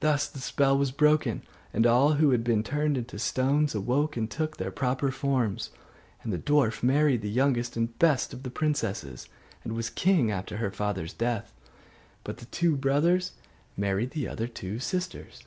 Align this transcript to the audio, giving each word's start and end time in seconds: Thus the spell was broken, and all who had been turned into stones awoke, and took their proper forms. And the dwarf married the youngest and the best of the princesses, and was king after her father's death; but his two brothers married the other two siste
Thus 0.00 0.26
the 0.26 0.40
spell 0.40 0.76
was 0.76 0.90
broken, 0.90 1.42
and 1.72 1.86
all 1.86 2.14
who 2.14 2.30
had 2.32 2.42
been 2.42 2.64
turned 2.64 2.98
into 2.98 3.16
stones 3.16 3.76
awoke, 3.76 4.16
and 4.16 4.28
took 4.28 4.56
their 4.56 4.72
proper 4.72 5.12
forms. 5.12 5.70
And 6.24 6.32
the 6.32 6.36
dwarf 6.38 6.82
married 6.82 7.22
the 7.22 7.30
youngest 7.30 7.76
and 7.76 7.88
the 7.88 7.92
best 7.92 8.34
of 8.34 8.42
the 8.42 8.50
princesses, 8.50 9.28
and 9.62 9.74
was 9.76 9.88
king 9.88 10.32
after 10.32 10.56
her 10.56 10.72
father's 10.72 11.12
death; 11.12 11.52
but 12.24 12.40
his 12.40 12.48
two 12.48 12.74
brothers 12.74 13.34
married 13.76 14.10
the 14.10 14.26
other 14.26 14.48
two 14.48 14.78
siste 14.80 15.44